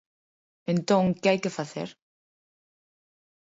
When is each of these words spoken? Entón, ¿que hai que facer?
Entón, 0.73 1.03
¿que 1.21 1.29
hai 1.31 1.39
que 1.43 1.55
facer? 1.59 1.89